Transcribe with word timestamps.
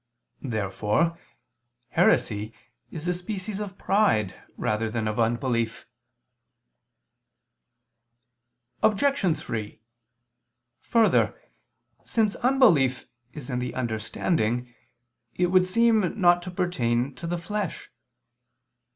Therefore 0.41 1.15
heresy 1.89 2.55
is 2.89 3.07
a 3.07 3.13
species 3.13 3.59
of 3.59 3.77
pride 3.77 4.33
rather 4.57 4.89
than 4.89 5.07
of 5.07 5.19
unbelief. 5.19 5.85
Obj. 8.81 9.37
3: 9.37 9.79
Further, 10.79 11.39
since 12.03 12.35
unbelief 12.37 13.05
is 13.33 13.51
in 13.51 13.59
the 13.59 13.75
understanding, 13.75 14.73
it 15.35 15.51
would 15.51 15.67
seem 15.67 16.19
not 16.19 16.41
to 16.41 16.49
pertain 16.49 17.13
to 17.13 17.27
the 17.27 17.37
flesh. 17.37 17.91